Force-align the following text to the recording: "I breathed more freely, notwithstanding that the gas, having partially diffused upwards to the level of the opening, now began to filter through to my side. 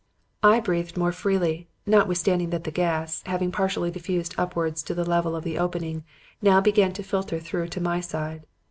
"I 0.41 0.59
breathed 0.59 0.97
more 0.97 1.11
freely, 1.11 1.67
notwithstanding 1.85 2.49
that 2.49 2.63
the 2.63 2.71
gas, 2.71 3.21
having 3.27 3.51
partially 3.51 3.91
diffused 3.91 4.33
upwards 4.35 4.81
to 4.81 4.95
the 4.95 5.05
level 5.07 5.35
of 5.35 5.43
the 5.43 5.59
opening, 5.59 6.03
now 6.41 6.59
began 6.59 6.91
to 6.93 7.03
filter 7.03 7.39
through 7.39 7.67
to 7.67 7.81
my 7.81 7.99
side. 8.01 8.47